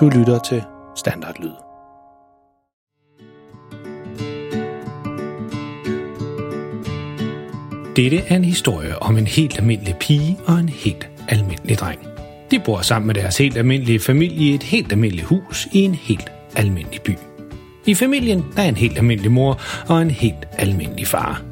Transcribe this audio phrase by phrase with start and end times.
[0.00, 0.62] Du lytter til
[0.96, 1.52] Standardlyd.
[7.96, 11.98] Dette er en historie om en helt almindelig pige og en helt almindelig dreng.
[12.50, 15.94] De bor sammen med deres helt almindelige familie i et helt almindeligt hus i en
[15.94, 17.18] helt almindelig by.
[17.86, 21.42] I familien der er en helt almindelig mor og en helt almindelig far.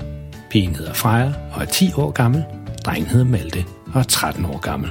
[0.51, 2.45] Pigen hedder Freja og er 10 år gammel.
[2.85, 3.65] Drengen hedder Malte
[3.95, 4.91] og er 13 år gammel.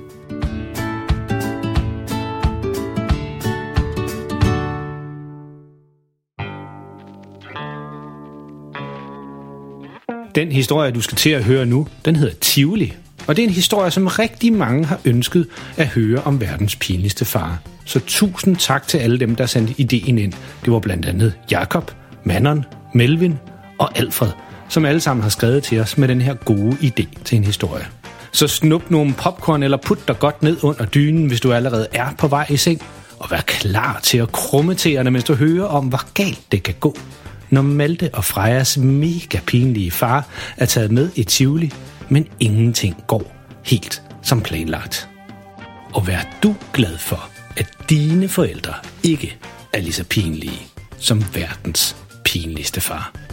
[10.35, 12.93] Den historie, du skal til at høre nu, den hedder Tivoli.
[13.27, 17.25] Og det er en historie, som rigtig mange har ønsket at høre om verdens pinligste
[17.25, 17.59] far.
[17.85, 20.33] Så tusind tak til alle dem, der sendte ideen ind.
[20.65, 21.91] Det var blandt andet Jakob,
[22.23, 23.39] Manon, Melvin
[23.77, 24.29] og Alfred,
[24.69, 27.85] som alle sammen har skrevet til os med den her gode idé til en historie.
[28.31, 32.07] Så snup nogle popcorn eller put dig godt ned under dynen, hvis du allerede er
[32.17, 32.81] på vej i seng,
[33.19, 36.75] og vær klar til at krumme tæerne, mens du hører om, hvor galt det kan
[36.79, 36.95] gå,
[37.51, 41.73] når Malte og Frejas mega pinlige far er taget med i Tivoli,
[42.09, 43.35] men ingenting går
[43.65, 45.09] helt som planlagt.
[45.93, 49.37] Og vær du glad for, at dine forældre ikke
[49.73, 50.61] er lige så pinlige
[50.97, 53.30] som verdens pinligste far.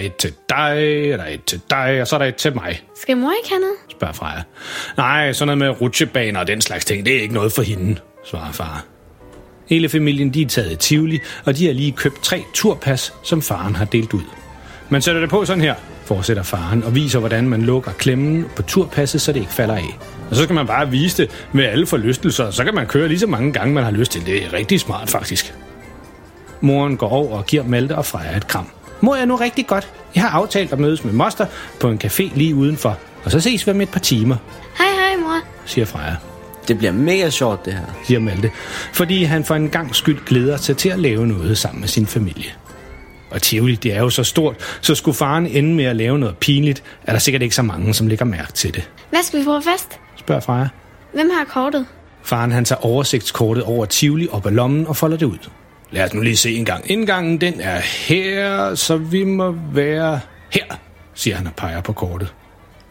[0.00, 0.76] Et til dig,
[1.18, 3.48] der er et til dig, og så er der et til mig, Skal mor ikke
[3.50, 3.74] have noget?
[3.90, 4.42] spørger Freja.
[4.96, 7.96] Nej, sådan noget med rutsjebaner og den slags ting, det er ikke noget for hende,
[8.24, 8.84] svarer far.
[9.68, 13.42] Hele familien de er taget i Tivoli, og de har lige købt tre turpas, som
[13.42, 14.22] faren har delt ud.
[14.88, 15.74] Man sætter det på sådan her,
[16.04, 19.98] fortsætter faren, og viser, hvordan man lukker klemmen på turpasset, så det ikke falder af.
[20.30, 23.08] Og så skal man bare vise det med alle forlystelser, og så kan man køre
[23.08, 24.26] lige så mange gange, man har lyst til.
[24.26, 25.54] Det er rigtig smart, faktisk.
[26.60, 28.66] Moren går over og giver Malte og Freja et kram.
[29.00, 29.88] Mor er nu rigtig godt.
[30.14, 31.46] Jeg har aftalt at mødes med Moster
[31.80, 34.36] på en café lige udenfor, og så ses vi om et par timer,
[34.78, 35.40] Hej, hej, mor.
[35.66, 36.16] siger Freja,
[36.68, 37.80] Det bliver mega sjovt, det her.
[38.04, 38.50] siger Malte,
[38.92, 42.06] fordi han for en gang skyld glæder sig til at lave noget sammen med sin
[42.06, 42.50] familie.
[43.30, 46.36] Og Tivoli, det er jo så stort, så skulle faren ende med at lave noget
[46.38, 49.44] pinligt, er der sikkert ikke så mange, som lægger mærke til det, Hvad skal vi
[49.44, 49.98] få fest?
[50.16, 50.68] spørger Freja.
[51.14, 51.86] Hvem har kortet?
[52.22, 55.38] Faren han tager oversigtskortet over Tivoli op af lommen og folder det ud.
[55.90, 56.90] Lad os nu lige se en gang.
[56.90, 60.20] Indgangen den er her, så vi må være
[60.50, 60.64] her,
[61.14, 62.34] siger han og peger på kortet.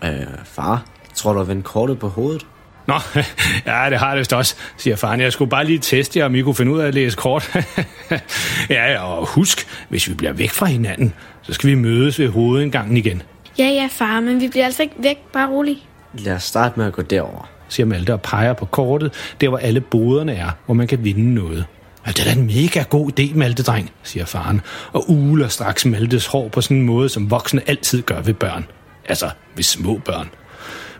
[0.04, 0.12] Øh,
[0.46, 2.46] far, tror du at vende kortet på hovedet?
[2.88, 2.96] Nå,
[3.66, 5.20] ja, det har det vist også, siger faren.
[5.22, 7.56] Jeg skulle bare lige teste jer, om I kunne finde ud af at læse kort.
[8.70, 12.28] ja, ja, og husk, hvis vi bliver væk fra hinanden, så skal vi mødes ved
[12.28, 13.22] hovedindgangen igen,
[13.60, 15.18] Ja, ja, far, men vi bliver altså ikke væk.
[15.34, 15.78] Bare rolig.
[16.14, 17.50] Lad os starte med at gå derover.
[17.70, 21.34] siger Malte og peger på kortet, der hvor alle boderne er, hvor man kan vinde
[21.34, 21.66] noget.
[22.10, 24.62] Ja, det er da en mega god idé, Malte, dreng, siger faren,
[24.94, 28.66] og uler straks Maltes hår på sådan en måde, som voksne altid gør ved børn.
[29.06, 30.30] Altså, ved små børn.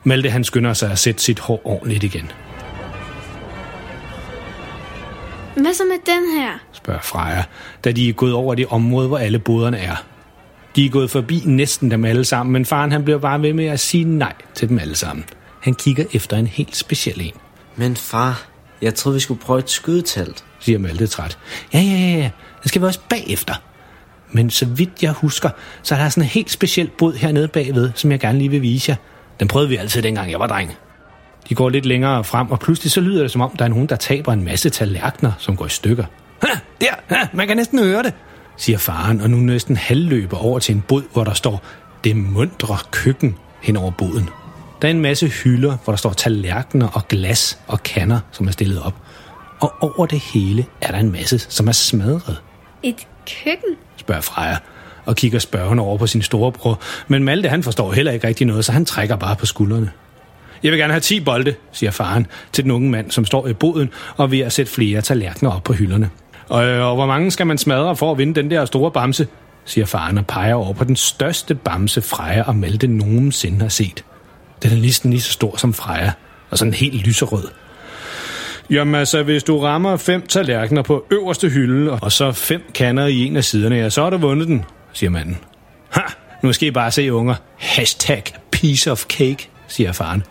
[0.04, 2.32] Malte han skynder sig at sætte sit hår ordentligt igen,
[5.56, 6.52] Hvad så med den her?
[6.72, 7.44] spørger Freja,
[7.84, 9.96] da de er gået over det område, hvor alle boderne er.
[10.76, 13.66] De er gået forbi næsten dem alle sammen, men faren han bliver bare ved med
[13.66, 15.26] at sige nej til dem alle sammen.
[15.60, 17.34] Han kigger efter en helt speciel en.
[17.76, 18.49] Men far,
[18.82, 20.44] jeg troede, vi skulle prøve et skydetelt.
[20.60, 21.38] siger Malte træt.
[21.74, 22.30] Ja, ja, ja, ja.
[22.64, 23.54] Det skal vi også bagefter.
[24.32, 25.50] Men så vidt jeg husker,
[25.84, 28.62] så er der sådan en helt speciel båd hernede bagved, som jeg gerne lige vil
[28.62, 28.96] vise jer.
[29.40, 30.76] Den prøvede vi altid, dengang jeg var dreng.
[31.50, 33.90] De går lidt længere frem, og pludselig så lyder det, som om der er nogen,
[33.90, 36.06] der taber en masse tallerkener, som går i stykker.
[36.42, 36.48] Ha,
[36.82, 38.14] der, ha, man kan næsten høre det,
[38.58, 41.64] siger faren, og nu næsten halvløber over til en båd, hvor der står
[42.04, 44.30] det mundre køkken hen over båden.
[44.82, 48.52] Der er en masse hylder, hvor der står tallerkener og glas og kander, som er
[48.52, 48.94] stillet op.
[49.60, 52.42] Og over det hele er der en masse, som er smadret,
[52.84, 53.08] Et
[53.44, 53.76] køkken?
[53.98, 54.58] spørger Freja,
[55.06, 56.80] og kigger spørgende over på sin storebror.
[57.08, 59.92] Men Malte, han forstår heller ikke rigtig noget, så han trækker bare på skuldrene.
[60.64, 63.54] Jeg vil gerne have 10 bolde, siger faren til den unge mand, som står i
[63.54, 66.10] boden og ved at sætte flere tallerkener op på hylderne.
[66.50, 69.28] Og, og hvor mange skal man smadre for at vinde den der store bamse,
[69.66, 74.04] siger faren og peger over på den største bamse, Freja og Malte nogensinde har set.
[74.64, 76.12] Den er næsten lige så stor som Freja,
[76.50, 77.48] og sådan helt lyserød.
[78.70, 83.26] Jamen altså, hvis du rammer fem tallerkener på øverste hylde, og så fem kander i
[83.26, 85.38] en af siderne, ja, så har du vundet den, siger manden.
[86.44, 87.36] Nu skal I bare se, unger.
[87.58, 90.24] Hashtag piece of cake, siger faren.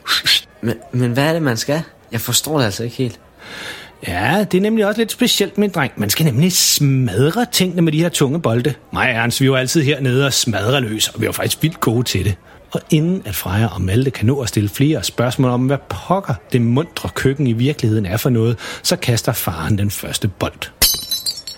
[0.61, 1.83] Men, men hvad er det, man skal?
[2.13, 3.21] Jeg forstår det altså ikke helt.
[4.09, 5.93] Ja, det er nemlig også lidt specielt med en dreng.
[5.97, 8.75] Man skal nemlig smadre tingene med de her tunge bolde.
[8.93, 11.81] Mig og Ernst, vi var altid hernede og smadre løs, og vi var faktisk vildt
[11.81, 12.35] gode til det.
[12.71, 16.35] Og inden at Freja og Malte kan nå at stille flere spørgsmål om, hvad pokker
[16.53, 20.71] det mundre køkken i virkeligheden er for noget, så kaster faren den første bold.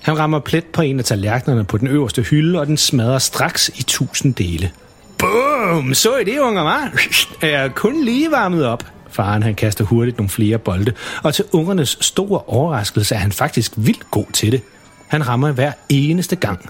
[0.02, 3.68] Han rammer plet på en af tallerkenerne på den øverste hylde, og den smadrer straks
[3.68, 4.70] i tusind dele.
[5.18, 5.94] Boom!
[5.94, 6.92] Så I det, unger, var?
[7.42, 8.84] Er kun lige varmet op.
[9.10, 10.92] Faren han kaster hurtigt nogle flere bolde,
[11.22, 14.62] og til ungernes store overraskelse er han faktisk vildt god til det.
[15.08, 16.68] Han rammer hver eneste gang.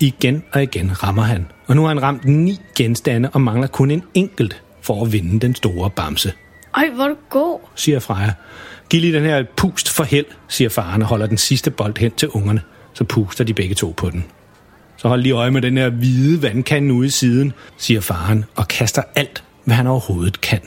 [0.00, 3.90] Igen og igen rammer han, og nu har han ramt ni genstande og mangler kun
[3.90, 6.32] en enkelt for at vinde den store bamse,
[6.76, 7.58] Øj, hvor er du god.
[7.74, 8.32] siger Freja.
[8.90, 11.98] Giv lige den her et pust for held, siger faren og holder den sidste bold
[11.98, 12.62] hen til ungerne.
[12.94, 14.24] Så puster de begge to på den.
[14.96, 18.68] Så hold lige øje med den her hvide vandkande ude i siden, siger faren og
[18.68, 20.60] kaster alt, hvad han overhovedet kan.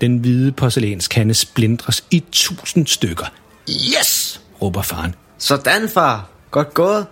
[0.00, 3.26] Den hvide porcelænskande splindres i tusind stykker.
[3.68, 5.14] Yes, råber faren.
[5.38, 6.28] Sådan, far.
[6.50, 7.06] Godt gået.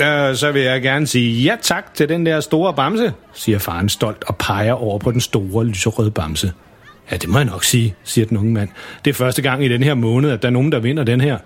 [0.00, 3.88] Øh, så vil jeg gerne sige ja tak til den der store bamse, siger faren
[3.88, 6.52] stolt og peger over på den store lyserøde bamse.
[7.10, 8.68] Ja, det må jeg nok sige, siger den unge mand.
[9.04, 11.20] Det er første gang i den her måned, at der er nogen, der vinder den
[11.20, 11.38] her.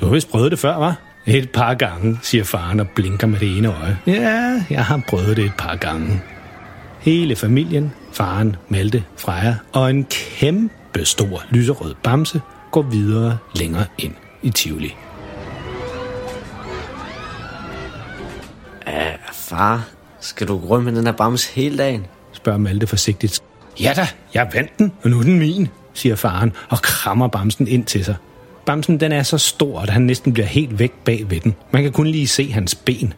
[0.00, 0.96] Du har vist prøvet det før, var?
[1.26, 3.98] Et par gange, siger faren og blinker med det ene øje.
[4.06, 6.22] Ja, jeg har prøvet det et par gange.
[7.00, 12.40] Hele familien, faren, Malte, Freja og en kæmpe stor lyserød bamse
[12.70, 14.94] går videre længere ind i Tivoli.
[19.48, 19.88] Far.
[20.20, 22.06] Skal du gå rundt med den her bams hele dagen?
[22.32, 23.40] spørger Malte forsigtigt.
[23.80, 27.68] Ja da, jeg vandt den, og nu er den min, siger faren og krammer bamsen
[27.68, 28.16] ind til sig.
[28.66, 31.54] Bamsen den er så stor, at han næsten bliver helt væk bag ved den.
[31.70, 33.14] Man kan kun lige se hans ben.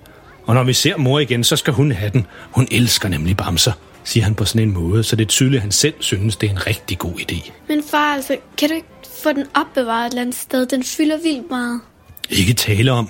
[0.46, 2.26] Og når vi ser mor igen, så skal hun have den.
[2.50, 3.72] Hun elsker nemlig bamser,
[4.04, 6.46] siger han på sådan en måde, så det er tydeligt, at han selv synes, det
[6.46, 7.50] er en rigtig god idé.
[7.68, 8.88] Men far, altså, kan du ikke
[9.22, 10.66] få den opbevaret et eller andet sted?
[10.66, 11.80] Den fylder vildt meget.
[12.30, 13.08] Ikke tale om.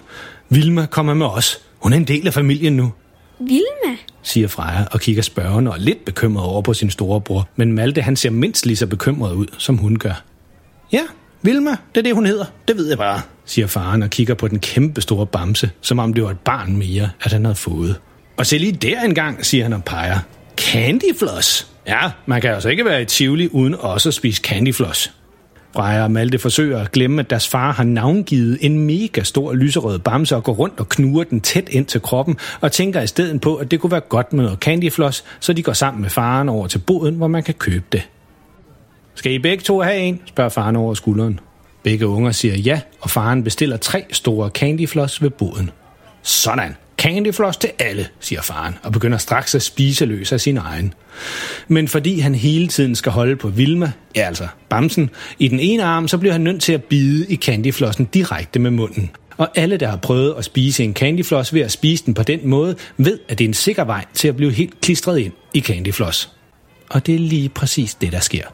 [0.48, 1.60] Vilma kommer med os.
[1.78, 2.92] Hun er en del af familien nu,
[3.40, 3.96] Vilma?
[4.22, 7.48] siger Freja og kigger spørgende og lidt bekymret over på sin storebror.
[7.56, 10.22] Men Malte han ser mindst lige så bekymret ud, som hun gør.
[10.92, 11.02] Ja,
[11.42, 12.44] Vilma, det er det, hun hedder.
[12.68, 16.14] Det ved jeg bare, siger faren og kigger på den kæmpe store bamse, som om
[16.14, 17.96] det var et barn mere, at han havde fået.
[18.36, 20.18] Og se lige der engang, siger han og peger.
[20.56, 21.66] Candyfloss.
[21.86, 25.12] Ja, man kan altså ikke være i Tivoli uden også at spise candyfloss.
[25.76, 29.98] Freja og Malte forsøger at glemme, at deres far har navngivet en mega stor lyserød
[29.98, 33.40] bamse og går rundt og knuger den tæt ind til kroppen og tænker i stedet
[33.40, 36.48] på, at det kunne være godt med noget candyfloss, så de går sammen med faren
[36.48, 38.08] over til boden, hvor man kan købe det.
[39.14, 40.20] Skal I begge to have en?
[40.26, 41.40] spørger faren over skulderen.
[41.82, 45.70] Begge unger siger ja, og faren bestiller tre store candyfloss ved boden.
[46.22, 46.76] Sådan.
[47.00, 50.94] Candyfloss til alle, siger faren, og begynder straks at spise løs af sin egen.
[51.68, 55.82] Men fordi han hele tiden skal holde på Vilma, ja altså Bamsen, i den ene
[55.82, 59.10] arm, så bliver han nødt til at bide i candyflossen direkte med munden.
[59.36, 62.48] Og alle, der har prøvet at spise en candyfloss ved at spise den på den
[62.48, 65.60] måde, ved, at det er en sikker vej til at blive helt klistret ind i
[65.60, 66.30] candyfloss.
[66.90, 68.44] Og det er lige præcis det, der sker.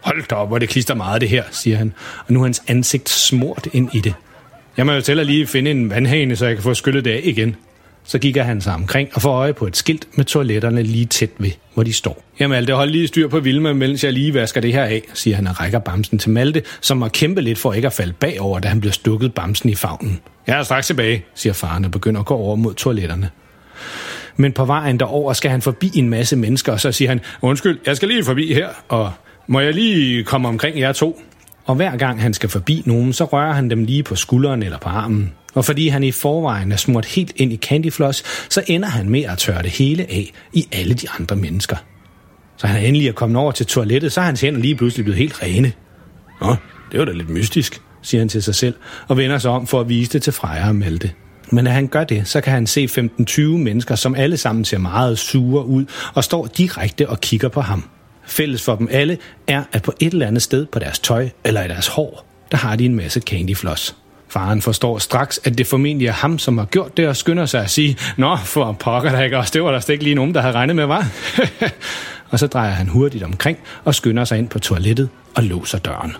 [0.00, 1.92] Hold da op, hvor det klister meget det her, siger han,
[2.26, 4.14] og nu er hans ansigt smurt ind i det.
[4.76, 7.10] Jeg må jo til at lige finde en vandhane, så jeg kan få skyllet det
[7.10, 7.56] af igen.
[8.04, 11.30] Så gik han sig omkring og får øje på et skilt med toiletterne lige tæt
[11.38, 12.24] ved, hvor de står.
[12.40, 15.36] Jamen Malte, hold lige styr på Vilma, mens jeg lige vasker det her af, siger
[15.36, 18.58] han og rækker bamsen til Malte, som må kæmpe lidt for ikke at falde bagover,
[18.58, 20.20] da han bliver stukket bamsen i favnen.
[20.46, 23.30] Jeg er straks tilbage, siger faren og begynder at gå over mod toiletterne.
[24.36, 27.78] Men på vejen derover skal han forbi en masse mennesker, og så siger han, undskyld,
[27.86, 29.12] jeg skal lige forbi her, og
[29.46, 31.22] må jeg lige komme omkring jer to?
[31.64, 34.78] Og hver gang han skal forbi nogen, så rører han dem lige på skulderen eller
[34.78, 35.32] på armen.
[35.54, 39.22] Og fordi han i forvejen er smurt helt ind i candyfloss, så ender han med
[39.22, 41.76] at tørre det hele af i alle de andre mennesker.
[42.56, 45.04] Så han er endelig er kommet over til toilettet, så er hans hænder lige pludselig
[45.04, 45.72] blevet helt rene.
[46.40, 46.56] Nå,
[46.92, 48.74] det var da lidt mystisk, siger han til sig selv,
[49.08, 51.10] og vender sig om for at vise det til Freja og Malte.
[51.50, 52.88] Men når han gør det, så kan han se
[53.20, 57.60] 15-20 mennesker, som alle sammen ser meget sure ud, og står direkte og kigger på
[57.60, 57.84] ham.
[58.26, 61.64] Fælles for dem alle er, at på et eller andet sted på deres tøj eller
[61.64, 63.96] i deres hår, der har de en masse candyfloss.
[64.28, 67.62] Faren forstår straks, at det formentlig er ham, som har gjort det, og skynder sig
[67.62, 70.34] at sige, Nå, for pokker der ikke også, det var der slet ikke lige nogen,
[70.34, 71.06] der havde regnet med, var.
[72.30, 76.12] og så drejer han hurtigt omkring og skynder sig ind på toilettet og låser døren.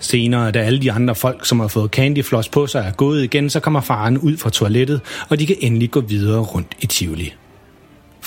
[0.00, 3.50] Senere, da alle de andre folk, som har fået candyfloss på sig, er gået igen,
[3.50, 7.32] så kommer faren ud fra toilettet, og de kan endelig gå videre rundt i Tivoli.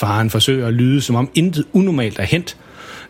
[0.02, 2.56] Faren forsøger at lyde, som om intet unormalt er hent.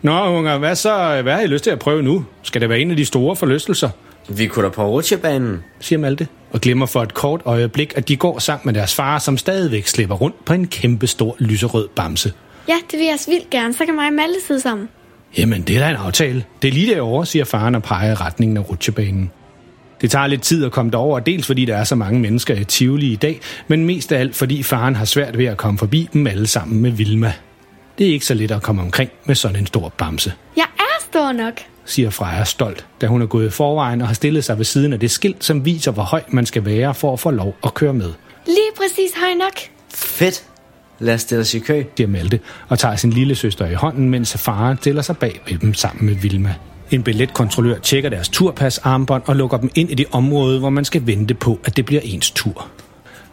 [0.01, 1.19] Nå, unger, hvad så?
[1.23, 2.25] Hvad har I lyst til at prøve nu?
[2.43, 3.89] Skal det være en af de store forlystelser?
[4.29, 5.63] Vi kunne da på rutsjebanen.
[5.79, 9.19] siger Malte, og glemmer for et kort øjeblik, at de går sammen med deres far,
[9.19, 12.33] som stadigvæk slipper rundt på en kæmpe stor lyserød bamse.
[12.67, 13.73] Ja, det vil jeg også vildt gerne.
[13.73, 14.89] Så kan mig og Malte sidde sammen.
[15.37, 16.45] Jamen, det er da en aftale.
[16.61, 19.31] Det er lige derovre, siger faren og peger i retningen af rutsjebanen.
[20.03, 22.63] Det tager lidt tid at komme derover, dels fordi der er så mange mennesker i
[22.63, 26.09] Tivoli i dag, men mest af alt fordi faren har svært ved at komme forbi
[26.13, 27.33] dem alle sammen med Vilma.
[27.97, 31.03] Det er ikke så let at komme omkring med sådan en stor bamse, Jeg er
[31.11, 31.53] stor nok.
[31.85, 34.93] siger Freja stolt, da hun er gået i forvejen og har stillet sig ved siden
[34.93, 37.73] af det skilt, som viser, hvor høj man skal være for at få lov at
[37.73, 38.11] køre med,
[38.45, 39.59] Lige præcis høj nok.
[39.93, 40.43] Fedt.
[40.99, 41.83] Lad os stille os i kø.
[41.97, 45.57] siger Malte og tager sin lille søster i hånden, mens faren stiller sig bag ved
[45.57, 46.55] dem sammen med Vilma.
[46.93, 50.85] En billetkontrollør tjekker deres turpas armbånd og lukker dem ind i det område, hvor man
[50.85, 52.67] skal vente på, at det bliver ens tur.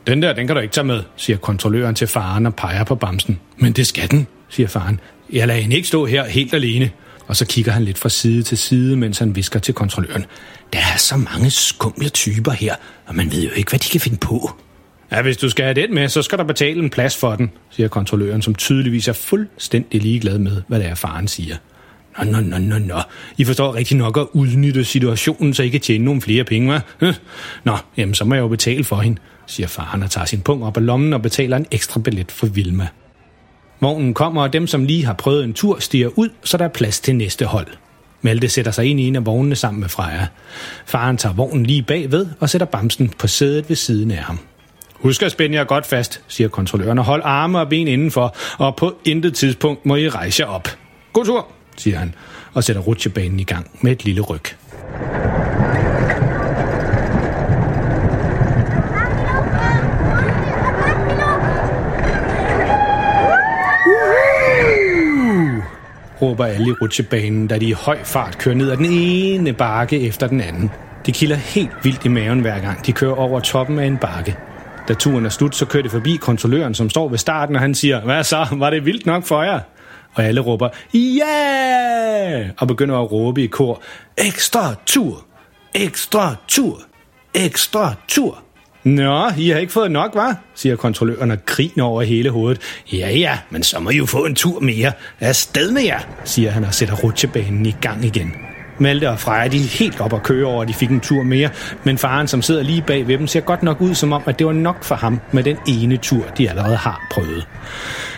[0.06, 2.94] Den der, den kan du ikke tage med, siger kontrolløren til faren og peger på
[2.94, 3.40] bamsen.
[3.56, 5.00] Men det skal den, siger faren.
[5.32, 6.90] Jeg lader hende ikke stå her helt alene.
[7.26, 10.24] Og så kigger han lidt fra side til side, mens han visker til kontrolløren.
[10.72, 12.74] Der er så mange skumle typer her,
[13.06, 14.50] og man ved jo ikke, hvad de kan finde på.
[15.12, 17.50] Ja, hvis du skal have den med, så skal der betale en plads for den,
[17.70, 21.56] siger kontrolløren, som tydeligvis er fuldstændig ligeglad med, hvad det er, faren siger.
[22.24, 23.00] Nå, nå, nå, nå, nå.
[23.36, 26.80] I forstår rigtig nok at udnytte situationen, så I kan tjene nogle flere penge, hva'?
[27.00, 27.12] Hm?
[27.64, 30.64] Nå, jamen så må jeg jo betale for hende, siger faren og tager sin pung
[30.64, 32.88] op af lommen og betaler en ekstra billet for Vilma.
[33.80, 36.68] Vognen kommer, og dem, som lige har prøvet en tur, stiger ud, så der er
[36.68, 37.66] plads til næste hold.
[38.22, 40.26] Malte sætter sig ind i en af vognene sammen med Freja.
[40.86, 44.38] Faren tager vognen lige bagved og sætter bamsen på sædet ved siden af ham.
[44.94, 48.76] Husk at spænde jer godt fast, siger kontrolløren, og hold arme og ben indenfor, og
[48.76, 50.68] på intet tidspunkt må I rejse jer op.
[51.12, 51.46] God tur,
[51.80, 52.14] siger han,
[52.52, 54.44] og sætter rutsjebanen i gang med et lille ryg.
[66.22, 70.00] råber alle i rutsjebanen, da de i høj fart kører ned ad den ene bakke
[70.00, 70.70] efter den anden.
[71.06, 74.36] De kilder helt vildt i maven hver gang de kører over toppen af en bakke.
[74.88, 77.74] Da turen er slut, så kører det forbi kontrolløren, som står ved starten, og han
[77.74, 79.60] siger, hvad så, var det vildt nok for jer?
[80.14, 82.50] Og alle råber, ja!
[82.58, 83.82] Og begynder at råbe i kor,
[84.18, 85.24] ekstra tur,
[85.74, 86.82] ekstra tur,
[87.34, 88.42] ekstra tur.
[88.84, 90.36] Nå, I har ikke fået nok, var?
[90.54, 92.60] siger kontrolløren og griner over hele hovedet.
[92.92, 94.92] Ja, ja, men så må I jo få en tur mere.
[95.20, 98.49] Afsted med jer, siger han og sætter rutsjebanen i gang igen.
[98.80, 101.22] Malte og Freja, de er helt op at køre over, at de fik en tur
[101.22, 101.50] mere,
[101.84, 104.38] men faren, som sidder lige bag ved dem, ser godt nok ud som om, at
[104.38, 107.46] det var nok for ham med den ene tur, de allerede har prøvet.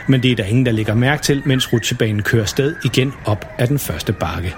[0.07, 3.47] Men det er der ingen, der lægger mærke til, mens rutsjebanen kører sted igen op
[3.59, 4.55] af den første bakke.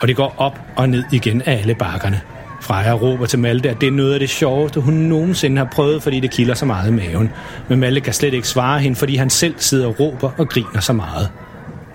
[0.00, 2.20] Og det går op og ned igen af alle bakkerne.
[2.60, 6.02] Freja råber til Malte, at det er noget af det sjoveste, hun nogensinde har prøvet,
[6.02, 7.30] fordi det kilder så meget i maven.
[7.68, 10.80] Men Malte kan slet ikke svare hende, fordi han selv sidder og råber og griner
[10.80, 11.28] så meget.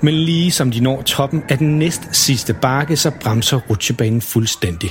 [0.04, 4.90] Men lige som de når toppen af den næst sidste bakke, så bremser rutsjebanen fuldstændig.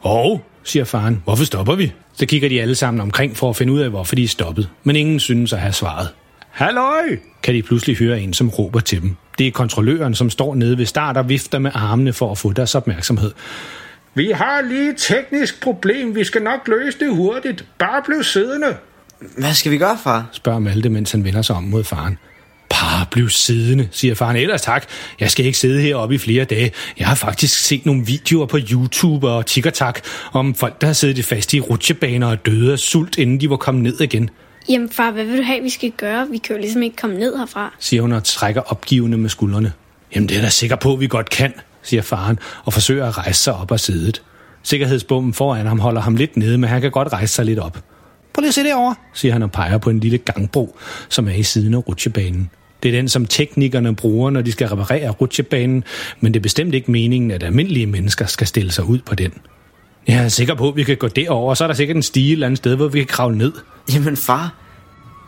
[0.00, 1.92] Og, siger faren, hvorfor stopper vi?
[2.12, 4.68] Så kigger de alle sammen omkring for at finde ud af, hvorfor de er stoppet.
[4.84, 6.08] Men ingen synes at have svaret.
[6.50, 7.18] Halløj!
[7.42, 9.16] kan de pludselig høre en, som råber til dem.
[9.38, 12.52] Det er kontrolløren, som står nede ved start og vifter med armene for at få
[12.52, 13.32] deres opmærksomhed.
[14.14, 16.14] Vi har lige et teknisk problem.
[16.14, 17.64] Vi skal nok løse det hurtigt.
[17.78, 18.76] Bare bliv siddende,
[19.36, 20.28] Hvad skal vi gøre, far?
[20.32, 22.18] spørger Malte, mens han vender sig om mod faren.
[22.70, 24.36] Bare bliv siddende, siger faren.
[24.36, 24.84] Ellers tak.
[25.20, 26.72] Jeg skal ikke sidde heroppe i flere dage.
[26.98, 30.00] Jeg har faktisk set nogle videoer på YouTube og TikTok
[30.32, 33.56] om folk, der har siddet fast i rutsjebaner og døde af sult, inden de var
[33.56, 34.30] kommet ned igen,
[34.68, 36.26] Jamen far, hvad vil du have, vi skal gøre?
[36.30, 37.74] Vi kan jo ligesom ikke komme ned herfra.
[37.78, 39.72] siger hun og trækker opgivende med skuldrene.
[40.14, 41.52] Jamen det er da sikker på, at vi godt kan,
[41.82, 44.22] siger faren og forsøger at rejse sig op af sædet.
[44.62, 47.78] Sikkerhedsbommen foran ham holder ham lidt nede, men han kan godt rejse sig lidt op.
[48.34, 51.32] Prøv lige at se derovre, siger han og peger på en lille gangbro, som er
[51.32, 52.50] i siden af rutsjebanen.
[52.82, 55.84] Det er den, som teknikerne bruger, når de skal reparere rutsjebanen,
[56.20, 59.32] men det er bestemt ikke meningen, at almindelige mennesker skal stille sig ud på den.
[60.08, 62.02] Jeg er sikker på, at vi kan gå derover, og så er der sikkert en
[62.02, 63.52] stige et eller andet sted, hvor vi kan kravle ned.
[63.94, 64.61] Jamen, far.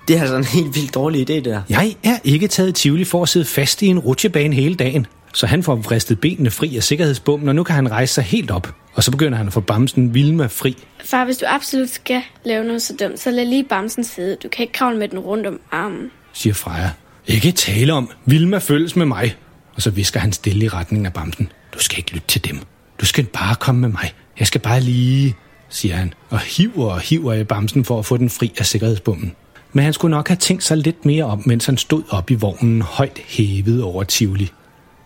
[0.08, 1.62] Det er altså en helt vildt dårlig idé, det der.
[1.68, 5.06] Jeg er ikke taget i Tivoli for at sidde fast i en rutsjebane hele dagen.
[5.34, 8.50] Så han får vristet benene fri af sikkerhedsbommen, og nu kan han rejse sig helt
[8.50, 8.74] op.
[8.94, 10.76] Og så begynder han at få bamsen Vilma fri.
[11.04, 14.36] Far, hvis du absolut skal lave noget så dumt, så lad lige bamsen sidde.
[14.42, 16.10] Du kan ikke kravle med den rundt om armen.
[16.32, 16.90] siger Freja.
[17.26, 18.10] Ikke tale om.
[18.26, 19.36] Vilma følges med mig.
[19.74, 21.52] Og så visker han stille i retning af bamsen.
[21.74, 22.58] Du skal ikke lytte til dem.
[23.00, 24.12] Du skal bare komme med mig.
[24.38, 25.34] Jeg skal bare lige,
[25.68, 29.32] siger han, og hiver og hiver i bamsen for at få den fri af sikkerhedsbommen.
[29.76, 32.34] Men han skulle nok have tænkt sig lidt mere om, mens han stod op i
[32.34, 34.50] vognen højt hævet over Tivoli.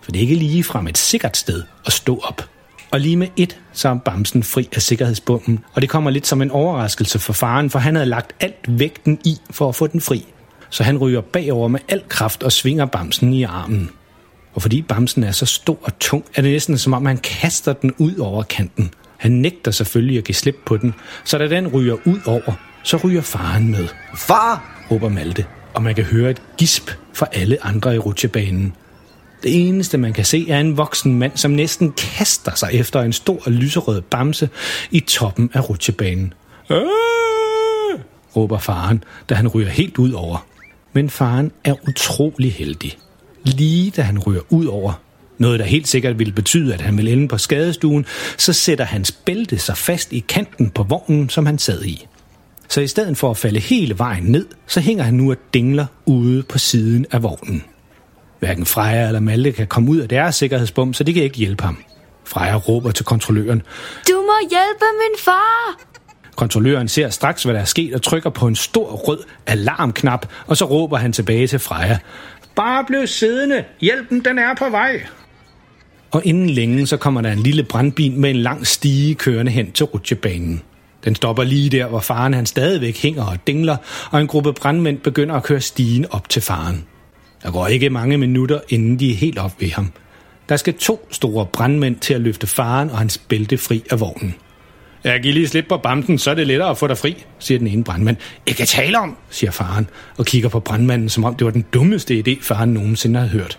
[0.03, 2.49] For det er ikke lige frem et sikkert sted at stå op.
[2.91, 6.43] Og lige med et, så er bamsen fri af sikkerhedsbommen, og det kommer lidt som
[6.43, 10.01] en overraskelse for faren, for han havde lagt alt vægten i for at få den
[10.01, 10.27] fri.
[10.71, 13.91] så han ryger bagover med al kraft og svinger bamsen i armen.
[14.55, 17.73] Og fordi bamsen er så stor og tung, er det næsten som om han kaster
[17.73, 18.91] den ud over kanten.
[19.17, 20.95] Han nægter selvfølgelig at give slip på den,
[21.25, 22.53] så da den ryger ud over,
[22.89, 23.89] så ryger faren med.
[24.15, 24.85] Far!
[24.91, 28.77] råber Malte, og man kan høre et gisp fra alle andre i rutsjebanen.
[29.43, 33.13] Det eneste, man kan se, er en voksen mand, som næsten kaster sig efter en
[33.13, 34.49] stor lyserød bamse
[34.91, 36.33] i toppen af rutsjebanen.
[36.71, 36.79] Øh!
[38.37, 40.47] råber faren, da han ryger helt ud over.
[40.93, 42.99] Men faren er utrolig heldig.
[43.45, 44.93] Lige da han ryger ud over,
[45.39, 49.13] noget der helt sikkert ville betyde, at han ville ende på skadestuen, så sætter hans
[49.13, 52.07] bælte sig fast i kanten på vognen, som han sad i.
[52.69, 55.87] Så i stedet for at falde hele vejen ned, så hænger han nu og dingler
[56.07, 57.65] ude på siden af vognen.
[58.39, 61.65] Hverken Freja eller Malte kan komme ud af deres sikkerhedsbom, så de kan ikke hjælpe
[61.65, 61.79] ham.
[62.25, 63.63] Freja råber til kontrolløren.
[64.09, 65.81] Du må hjælpe min far!
[66.37, 70.57] Kontrolløren ser straks, hvad der er sket, og trykker på en stor rød alarmknap, og
[70.57, 71.99] så råber han tilbage til Freja.
[72.55, 73.65] Bare bliv siddende.
[73.81, 75.03] Hjælpen, den er på vej.
[76.11, 79.73] Og inden længe, så kommer der en lille brandbil med en lang stige kørende hen
[79.73, 80.63] til rutsjebanen.
[81.05, 83.77] Den stopper lige der, hvor faren han stadigvæk hænger og dingler,
[84.11, 86.85] og en gruppe brandmænd begynder at køre stigen op til faren.
[87.43, 89.93] Der går ikke mange minutter, inden de er helt op ved ham.
[90.49, 94.35] Der skal to store brandmænd til at løfte faren og hans bælte fri af vognen.
[95.05, 97.59] Jeg giver lige slip på bamten, så er det lettere at få dig fri, siger
[97.59, 98.17] den ene brandmand.
[98.47, 102.23] Ikke tale om, siger faren, og kigger på brandmanden, som om det var den dummeste
[102.27, 103.59] idé, faren nogensinde havde hørt.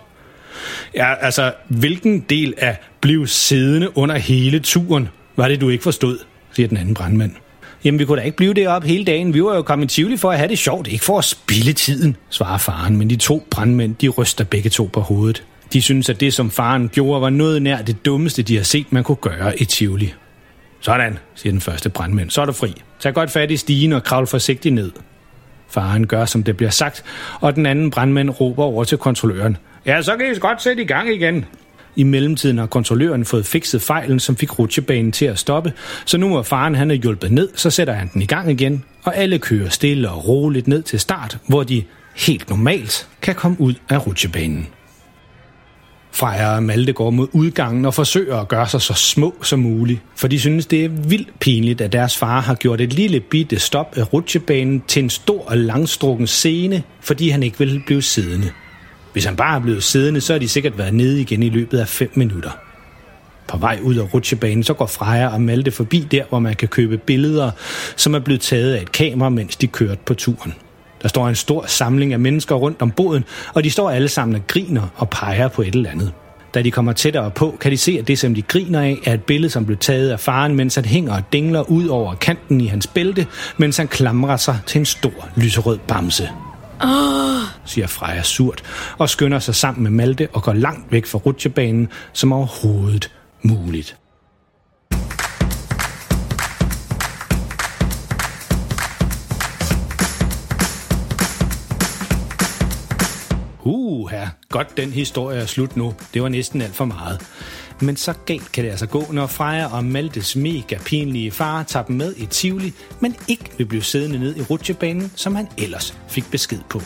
[0.96, 6.17] Ja, altså, hvilken del af bliv siddende under hele turen var det, du ikke forstod,
[6.59, 7.31] siger den anden brandmand.
[7.83, 9.33] Jamen, vi kunne da ikke blive deroppe hele dagen.
[9.33, 11.73] Vi var jo kommet i Tivoli for at have det sjovt, ikke for at spille
[11.73, 12.97] tiden, svarer faren.
[12.97, 15.43] Men de to brandmænd, de ryster begge to på hovedet.
[15.73, 18.93] De synes, at det, som faren gjorde, var noget nær det dummeste, de har set,
[18.93, 20.13] man kunne gøre i Tivoli.
[20.79, 22.29] Sådan, siger den første brandmand.
[22.29, 22.73] Så er du fri.
[22.99, 24.91] Tag godt fat i stigen og kravl forsigtigt ned.
[25.69, 27.03] Faren gør, som det bliver sagt,
[27.41, 29.57] og den anden brandmand råber over til kontrolløren.
[29.85, 31.45] Ja, så kan I godt sætte i gang igen.
[32.00, 35.74] I mellemtiden har kontrolløren fået fikset fejlen, som fik rutsjebanen til at stoppe,
[36.05, 38.83] så nu hvor faren han er hjulpet ned, så sætter han den i gang igen,
[39.03, 41.83] og alle kører stille og roligt ned til start, hvor de
[42.16, 44.68] helt normalt kan komme ud af rutsjebanen.
[46.12, 50.00] Freja og Malte går mod udgangen og forsøger at gøre sig så små som muligt,
[50.16, 53.59] for de synes, det er vildt pinligt, at deres far har gjort et lille bitte
[53.59, 58.51] stop af rutsjebanen til en stor og langstrukken scene, fordi han ikke ville blive siddende.
[59.13, 61.79] Hvis han bare er blevet siddende, så har de sikkert været nede igen i løbet
[61.79, 62.51] af 5 minutter.
[63.48, 66.67] På vej ud af rutsjebanen, så går Freja og Malte forbi der, hvor man kan
[66.67, 67.51] købe billeder,
[67.95, 70.53] som er blevet taget af et kamera, mens de kørte på turen.
[71.01, 74.35] Der står en stor samling af mennesker rundt om båden, og de står alle sammen
[74.35, 76.11] og griner og peger på et eller andet.
[76.53, 79.13] Da de kommer tættere på, kan de se, at det, som de griner af, er
[79.13, 82.61] et billede, som blev taget af faren, mens han hænger og dingler ud over kanten
[82.61, 86.29] i hans bælte, mens han klamrer sig til en stor lyserød bamse.
[86.83, 88.63] Åh, siger Freja surt,
[88.98, 93.11] og skynder sig sammen med Malte og går langt væk fra rutsjebanen som overhovedet
[93.42, 93.99] muligt.
[103.63, 104.27] Uh, her.
[104.50, 105.93] Godt, den historie er slut nu.
[106.13, 107.22] Det var næsten alt for meget.
[107.81, 111.85] Men så galt kan det altså gå, når Freja og Maltes mega pinlige far tager
[111.85, 115.98] dem med i Tivoli, men ikke vil blive siddende ned i rutsjebanen, som han ellers
[116.07, 116.81] fik besked på.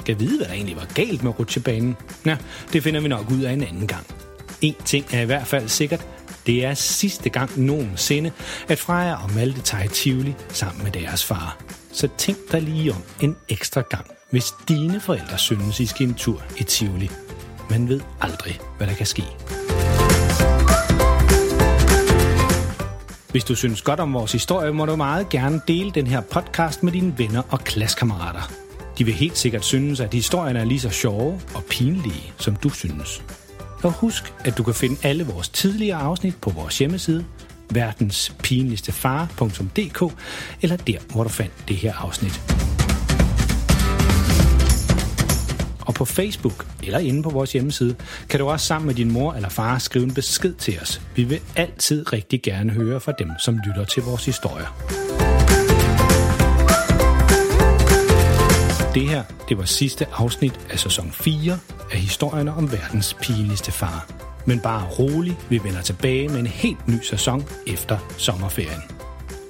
[0.00, 1.96] Skal vide, hvad der egentlig var galt med rutsjebanen?
[2.26, 2.36] Ja,
[2.72, 4.06] det finder vi nok ud af en anden gang.
[4.60, 6.06] En ting er i hvert fald sikkert.
[6.46, 8.30] Det er sidste gang nogensinde,
[8.68, 11.58] at Freja og Malte tager i Tivoli sammen med deres far.
[11.92, 16.14] Så tænk dig lige om en ekstra gang, hvis dine forældre synes, I skal en
[16.14, 17.10] tur i Tivoli.
[17.70, 19.22] Man ved aldrig, hvad der kan ske.
[23.30, 26.82] Hvis du synes godt om vores historie, må du meget gerne dele den her podcast
[26.82, 28.52] med dine venner og klassekammerater.
[28.98, 32.70] De vil helt sikkert synes, at historierne er lige så sjove og pinlige, som du
[32.70, 33.22] synes.
[33.82, 37.24] Og husk, at du kan finde alle vores tidligere afsnit på vores hjemmeside,
[37.70, 40.14] verdenspinligstefar.dk,
[40.62, 42.42] eller der, hvor du fandt det her afsnit.
[45.98, 47.94] På Facebook eller inde på vores hjemmeside,
[48.28, 51.00] kan du også sammen med din mor eller far skrive en besked til os.
[51.16, 54.66] Vi vil altid rigtig gerne høre fra dem, som lytter til vores historier.
[58.94, 61.58] Det her, det var sidste afsnit af sæson 4
[61.92, 64.10] af historierne om verdens pinligste far.
[64.46, 68.82] Men bare rolig, vi vender tilbage med en helt ny sæson efter sommerferien.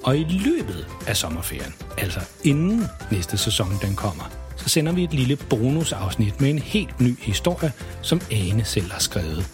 [0.03, 5.13] Og i løbet af sommerferien, altså inden næste sæson den kommer, så sender vi et
[5.13, 9.49] lille bonusafsnit med en helt ny historie, som Ane selv har skrevet.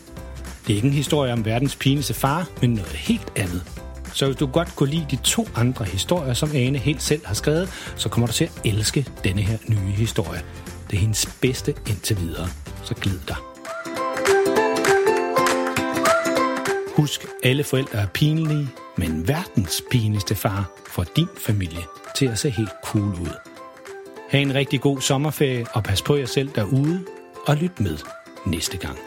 [0.68, 3.64] Det er ikke en historie om verdens pinligste far, men noget helt andet.
[4.14, 7.34] Så hvis du godt kunne lide de to andre historier, som Ane helt selv har
[7.34, 10.42] skrevet, så kommer du til at elske denne her nye historie.
[10.92, 12.48] Det er hendes bedste indtil videre.
[12.84, 13.36] Så glæd dig.
[16.96, 21.84] Husk, alle forældre er pinlige, men verdens pinligste far får din familie
[22.16, 23.45] til at se helt cool ud.
[24.32, 27.06] Ha' en rigtig god sommerferie, og pas på jer selv derude,
[27.48, 27.98] og lyt med
[28.46, 28.98] næste gang.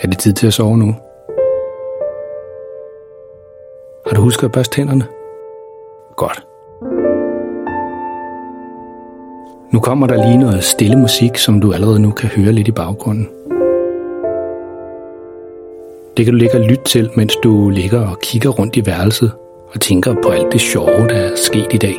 [0.00, 0.94] Er det tid til at sove nu?
[4.06, 5.06] Har du husket at børste tænderne?
[6.16, 6.55] Godt.
[9.76, 12.70] Nu kommer der lige noget stille musik, som du allerede nu kan høre lidt i
[12.70, 13.28] baggrunden.
[16.16, 19.32] Det kan du ligge og lytte til, mens du ligger og kigger rundt i værelset
[19.74, 21.94] og tænker på alt det sjove, der er sket i dag.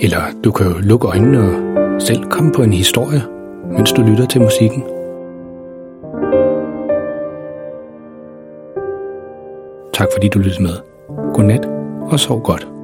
[0.00, 3.22] Eller du kan jo lukke øjnene og selv komme på en historie,
[3.76, 4.82] mens du lytter til musikken.
[9.92, 10.74] Tak fordi du lyttede med.
[11.34, 11.68] Godnat
[12.10, 12.75] og sov godt.